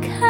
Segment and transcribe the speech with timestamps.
[0.00, 0.27] 看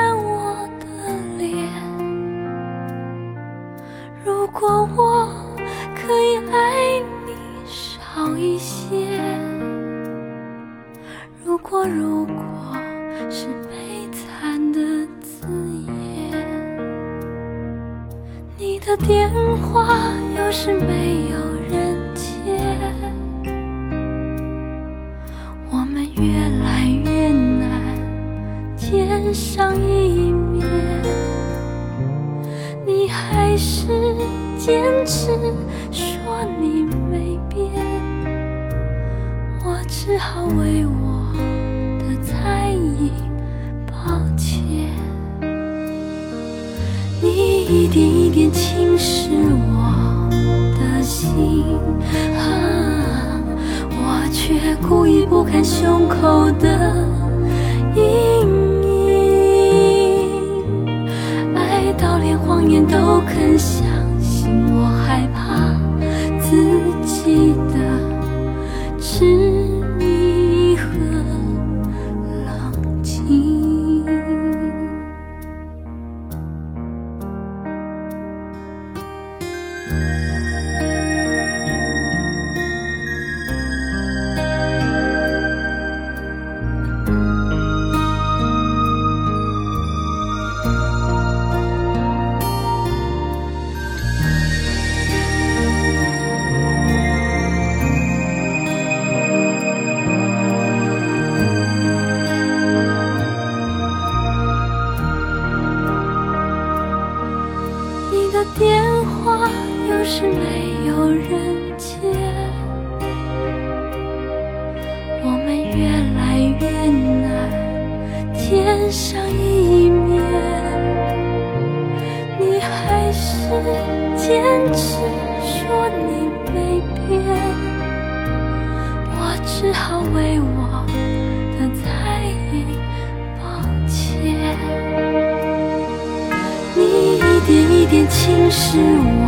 [138.71, 139.25] 是我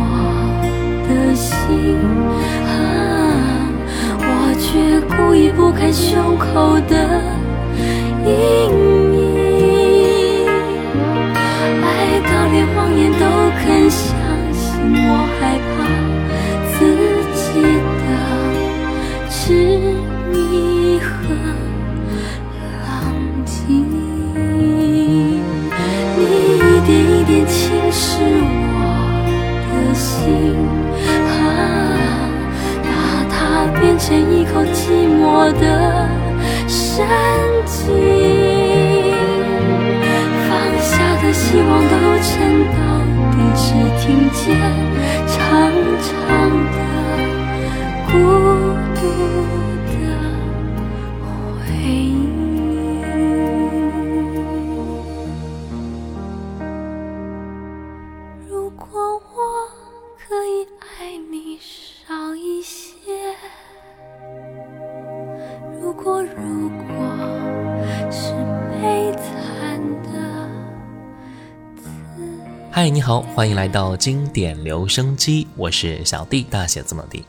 [1.09, 1.49] 的心
[2.67, 2.69] 啊，
[4.19, 4.23] 我
[4.59, 4.69] 却
[5.17, 6.93] 故意不看胸口的
[8.23, 8.29] 阴
[9.17, 9.17] 影，
[11.81, 13.25] 爱到连谎言都
[13.57, 14.13] 肯相
[14.53, 14.61] 信，
[15.09, 15.09] 我
[15.39, 15.41] 害
[15.73, 15.73] 怕
[16.77, 16.77] 自
[17.33, 17.41] 己
[17.97, 18.05] 的
[19.27, 19.33] 痴
[20.29, 20.35] 迷
[21.01, 21.09] 和
[22.85, 22.87] 浪
[26.15, 26.19] 你
[26.59, 27.57] 一点一点侵
[27.91, 28.05] 蚀
[28.45, 28.50] 我。
[34.11, 36.05] 连一口寂寞的
[36.67, 37.07] 神
[37.65, 37.87] 经
[40.49, 40.49] 放
[40.81, 42.79] 下的希望都沉到
[43.31, 43.71] 底只
[44.01, 44.43] 听见
[45.27, 45.71] 长
[46.01, 46.11] 长
[46.73, 46.77] 的
[48.11, 48.13] 孤
[48.99, 49.70] 独。
[72.73, 77.25] 嗨，你好，欢迎来到经典留声机，我是小弟，大写字母 D。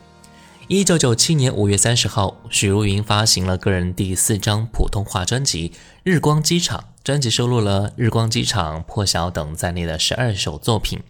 [0.69, 5.69] 一九九七年五月三十号，许茹芸发行了个人第四张普通话专辑
[6.03, 11.01] 《日光机场》，专辑收录了《日光机场》《破晓》等在内的十二首作品。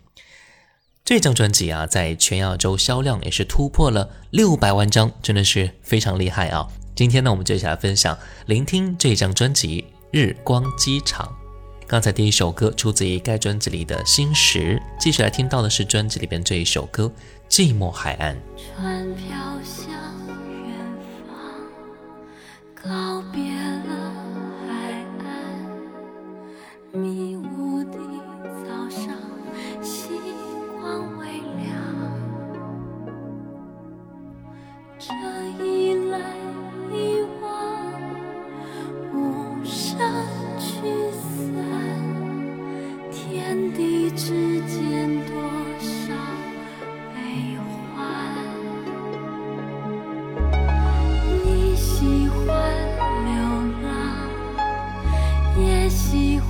[1.06, 6.68] 这张专辑啊，在全亚洲销量也是突破了六百万张，真的是非常厉害啊！
[6.96, 9.82] 今天呢，我们就一起来分享、聆听这张专辑
[10.12, 11.28] 《日光机场》。
[11.88, 17.12] 刚才第一首歌出自于该专辑里的《心石》，继续来听到的是专辑里边这一首歌
[17.54, 18.36] 《寂寞海岸》。
[18.58, 19.28] 船飘
[19.64, 19.90] 向
[20.66, 20.74] 远
[21.28, 21.36] 方，
[22.74, 23.43] 告别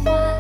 [0.04, 0.33] fire.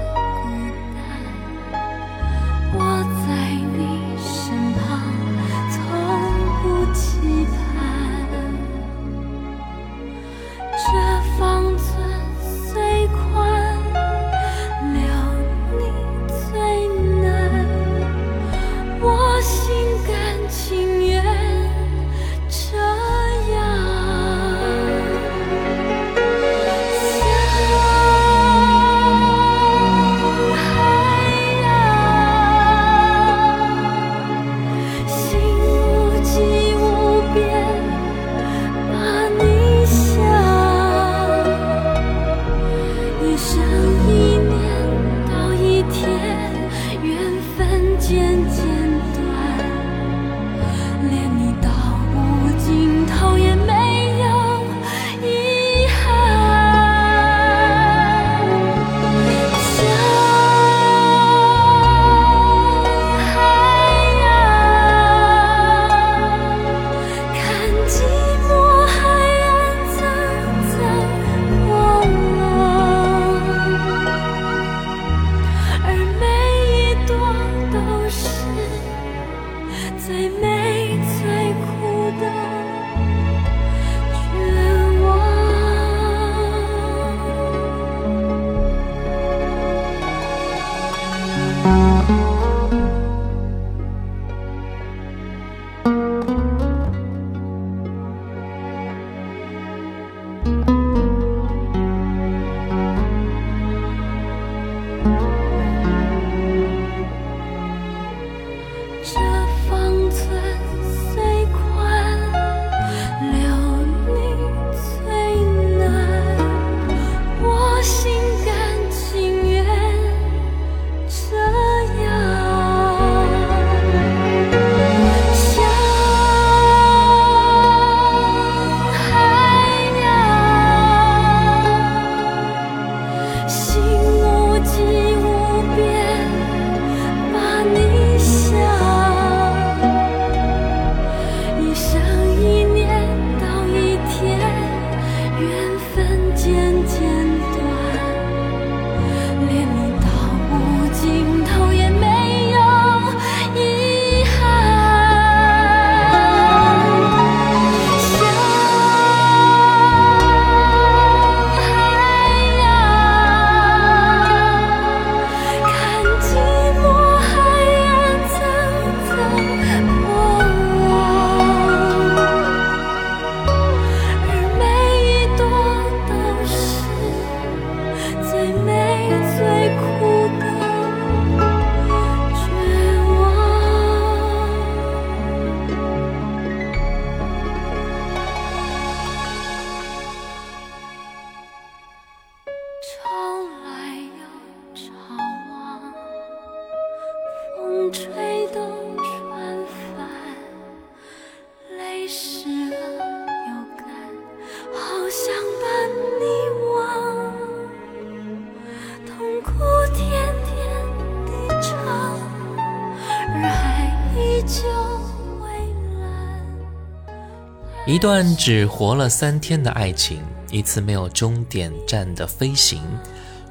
[217.85, 222.81] 一段只活了三天的爱情，一次没有终点站的飞行。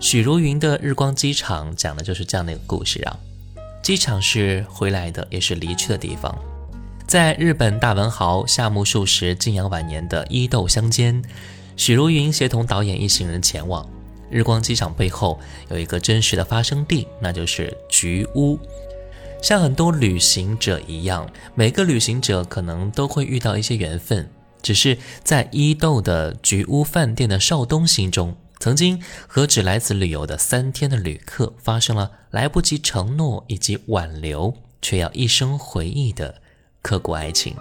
[0.00, 3.14] 许茹芸的《日光机场》讲的就是这样的一个故事啊。
[3.82, 6.34] 机场是回来的，也是离去的地方。
[7.06, 11.22] 在日本大文豪夏目漱石静养晚年的伊豆乡间，
[11.76, 13.86] 许茹芸协同导演一行人前往。
[14.30, 18.58] 日光机场背后有一个真实的发生地，那就是菊屋。
[19.42, 24.30] 像很多旅行者一样，每个旅行者可能都会遇到一些缘分。
[24.62, 36.36] 只是在伊豆的菊屋饭店的少东心中，曾经和只来此旅游的三天的旅客发生了来不及承诺以及挽留，却要一生回忆的
[36.80, 37.56] 刻骨爱情。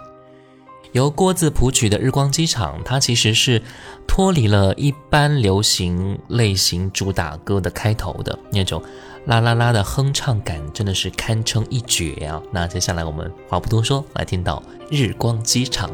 [0.92, 3.60] 由郭子谱曲的《日光机场》，它其实是
[4.06, 8.80] 脱离了一般流行类型主打歌的开头的那种
[9.26, 12.42] 啦啦啦的哼唱感，真的是堪称一绝啊！
[12.50, 14.60] 那接下来我们话不多说，来听到
[14.90, 15.88] 《日光机场》。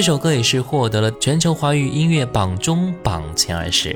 [0.00, 3.94] 这首歌也是获得了全球华语音乐榜中榜前二十。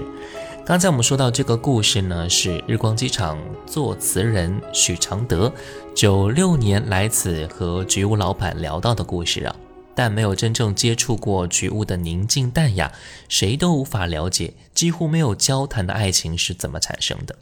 [0.62, 5.50] 刚才我们说到这个故事呢，是日光机场作词人许常德
[5.96, 9.56] 九六年来此和菊屋老板聊到的故事啊，
[9.94, 12.92] 但没有真正接触过菊屋的宁静淡雅，
[13.30, 17.34] 谁都无法了解几乎没有交谈的爱情是怎么产生的。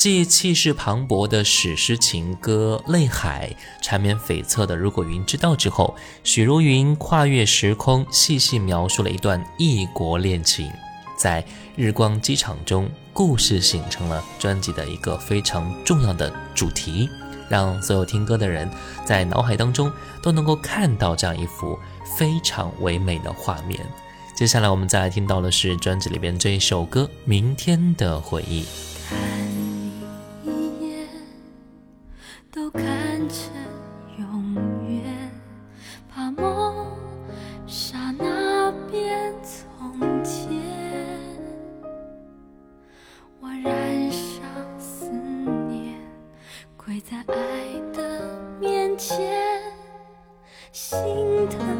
[0.00, 3.54] 继气势磅礴的史诗情歌《泪海》
[3.84, 10.72] 缠绵悱恻的《如果云知道》之后，许茹芸跨越时空，细细描述了一段异国恋情。
[11.18, 11.44] 在
[11.76, 17.06] 日光机场中，故事形成了专辑的一个非常重要的主题，
[17.50, 18.70] 让所有听歌的人
[19.04, 19.92] 在脑海当中
[20.22, 21.78] 都能够看到这样一幅
[22.16, 23.78] 非常唯美的画面。
[24.34, 28.62] 接下来我们再来听到的是专辑里边这一首歌《明天的回忆》。
[32.52, 32.82] 都看
[33.28, 33.54] 成
[34.18, 34.54] 永
[35.04, 35.30] 远，
[36.08, 36.98] 怕梦
[37.64, 40.50] 刹那变从前。
[43.40, 44.42] 我染上
[44.80, 45.08] 思
[45.68, 45.96] 念，
[46.76, 49.62] 跪在爱的面前，
[50.72, 50.98] 心
[51.48, 51.79] 疼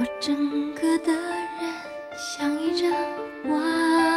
[0.00, 1.74] 我整个的人
[2.16, 2.88] 像一张
[3.50, 4.07] 网，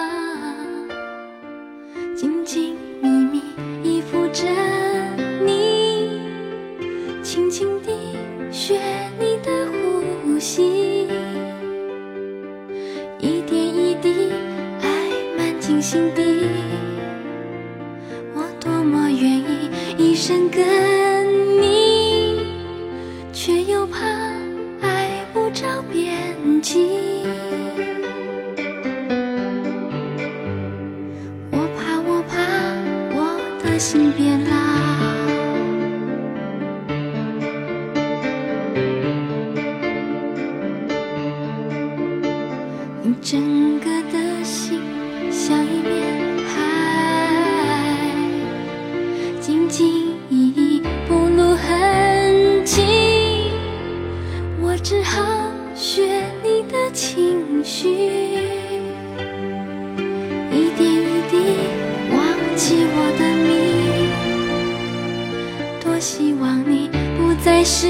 [66.01, 67.87] 希望你不再是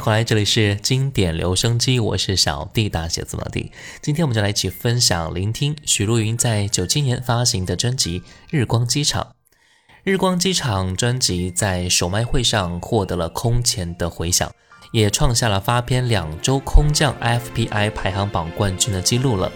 [0.00, 3.70] 迎回来，这里是经典留声机，我是小弟大写字母弟。
[4.00, 9.22] 今天我们就来一起分享、聆听许茹芸在九七年发行的专辑《日光机场》。
[10.02, 14.50] 《日光机场》专辑在首卖会上获得了空前的回响，
[14.90, 19.52] 也创下了发片两周空降 FPI 排行榜冠军的记录了。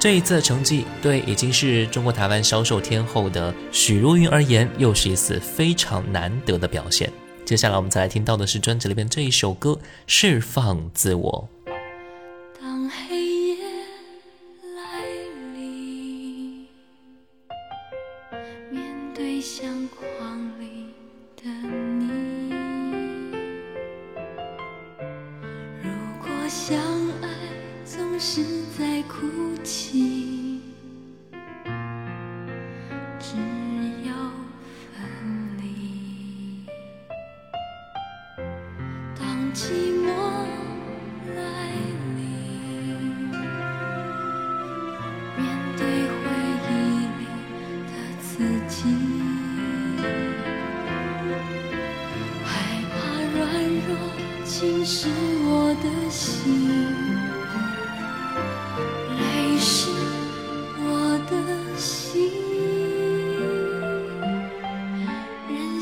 [0.00, 7.12] 这一次的成绩，对已经是中国台湾销售天后的许茹芸而言，又是一次非常难得的表现。
[7.44, 9.70] 接下来我们再来听到的是专辑里边这一首歌
[10.06, 11.48] 《释放自我》。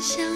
[0.01, 0.30] 想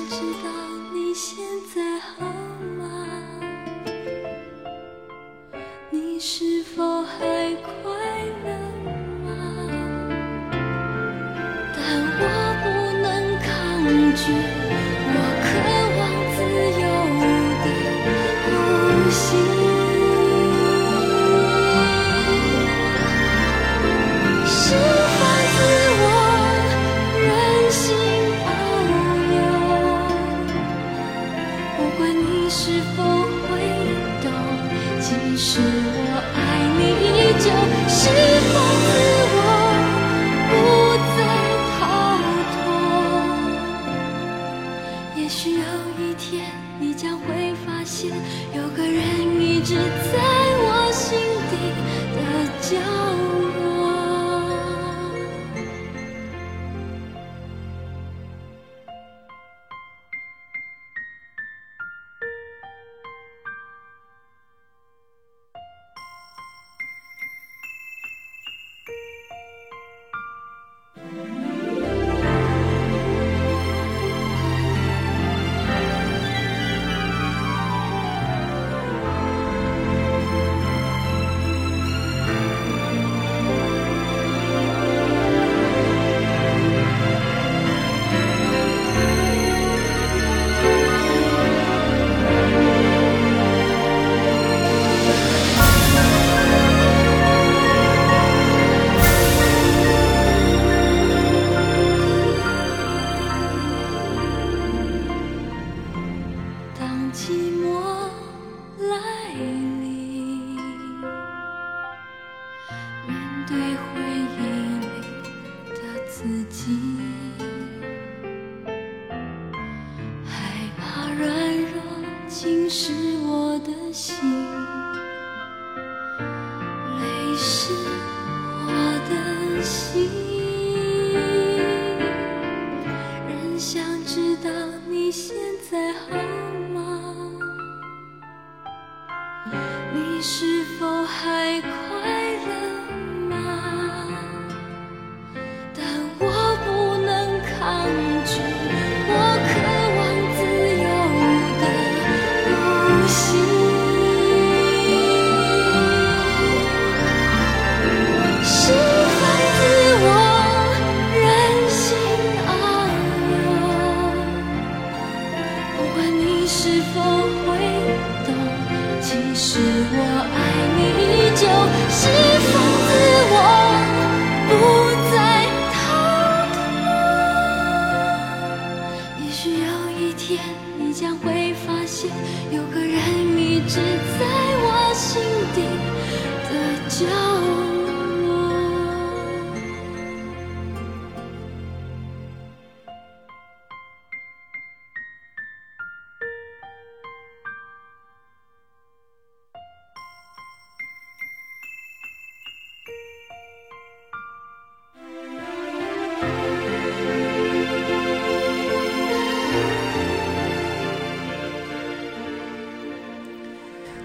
[140.28, 141.95] 是否还快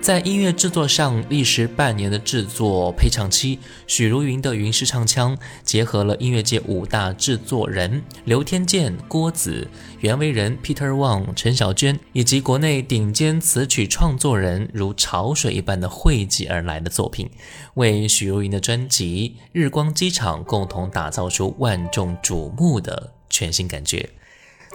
[0.00, 9.68] 在音乐制作上历时半年的制作配唱期，许茹芸的云式唱腔结合了音乐界五大制作人刘天健、郭子、
[10.00, 17.30] 袁惟仁、Peter Wang、陈小娟，以及国内顶尖词曲创作人如潮水一般的汇集而来的作品，
[17.74, 24.08] 为许茹芸的专辑《日光机场》共同打造出万众瞩目的全新感觉。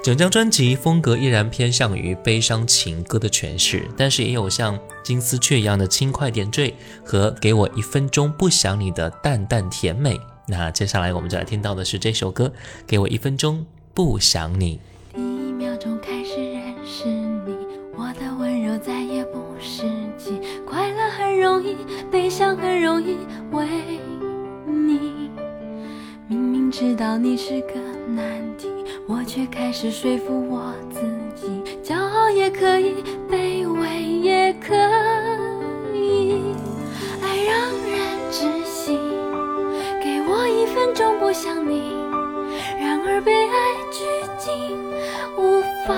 [0.05, 10.21] 整张专辑风格依然偏向于悲伤情歌的诠释，但是也有像金丝雀一样的轻快点缀和给我一分钟不想你的淡淡甜美。
[10.47, 12.53] 那接下来我们就来听到的是这首歌，
[12.85, 13.65] 给我一分钟
[13.95, 14.79] 不想你。
[15.11, 17.55] 第一秒钟开始认识你，
[17.97, 19.87] 我的温柔再也不是
[20.19, 21.75] 己，快乐很容易，
[22.11, 23.17] 悲伤很容易，
[23.51, 23.65] 为
[24.67, 25.31] 你，
[26.27, 27.73] 明明知道你是个
[28.07, 28.25] 难
[28.57, 28.69] 题。
[29.07, 31.01] 我却开始说服我自
[31.35, 31.47] 己，
[31.83, 34.73] 骄傲也可以，卑微也可
[35.93, 36.41] 以，
[37.21, 37.55] 爱让
[37.89, 38.97] 人窒息。
[40.03, 41.93] 给我一分钟不想你，
[42.79, 43.53] 然而被爱
[43.91, 44.03] 拘
[44.37, 44.77] 禁，
[45.37, 45.93] 无法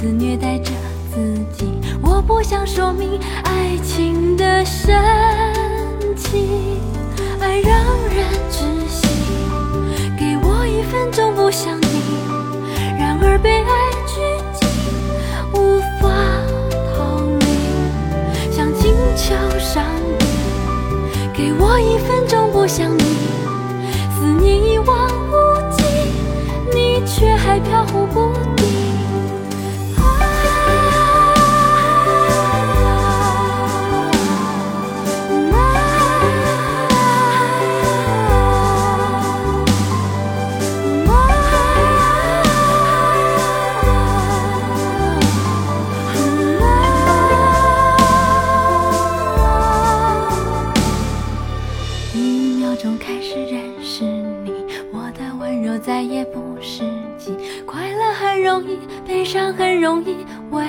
[0.00, 0.70] 肆虐待着
[1.12, 1.20] 自
[1.52, 1.66] 己，
[2.00, 4.94] 我不想说明爱情的神
[6.16, 6.78] 奇，
[7.40, 7.72] 爱让
[8.14, 9.08] 人窒息。
[10.16, 11.86] 给我一分钟不想你，
[12.96, 14.20] 然而被爱拘
[14.54, 14.68] 禁，
[15.52, 16.08] 无法
[16.94, 18.52] 逃离。
[18.52, 19.84] 像金秋上
[20.16, 20.26] 帝，
[21.36, 23.02] 给我一分钟不想你，
[24.16, 25.32] 思念一望无
[25.76, 25.82] 际，
[26.72, 28.87] 你却还飘忽不定。
[59.18, 60.14] 悲伤很容易
[60.52, 60.64] 为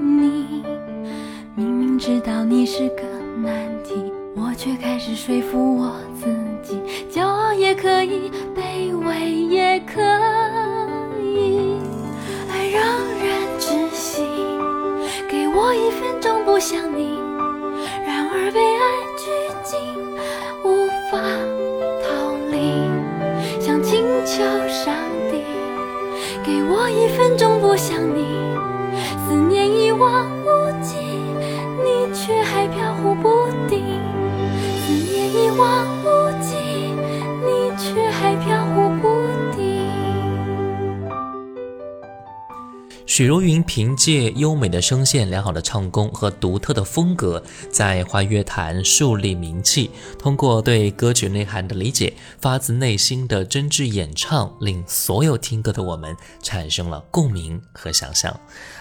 [0.00, 0.64] 你，
[1.54, 3.02] 明明知道你是个
[3.36, 6.33] 难题，我却开始说服我自己。
[43.14, 49.88] 许茹芸凭借优美的声线、良好的唱功和独特的风格，在华乐坛树立名气。
[50.18, 58.36] 通过对歌曲内涵的理解，发自内心的真挚演唱，令所有听歌的我们产生了共鸣和想象。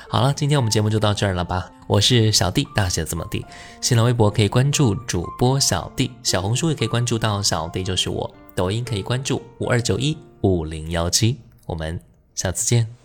[0.10, 1.70] 好了，今天我们节目就到这儿了吧？
[1.86, 3.46] 我是小弟，大写字母 D。
[3.82, 11.38] 新浪微博可以关注主播小弟，小红书也可以关注到小弟就是我，抖音可以关注五二九一五零幺七。
[11.68, 12.02] 我们
[12.34, 13.03] 下次见。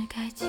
[0.00, 0.46] 是该戒